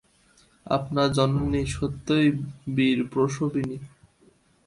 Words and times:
আপনার 0.65 1.07
জননী 1.13 1.63
সত্যই 1.67 2.27
বীরপ্রসবিনী। 2.75 3.77